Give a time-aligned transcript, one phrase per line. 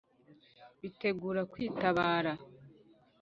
[0.81, 2.33] Bitegura kwitabara.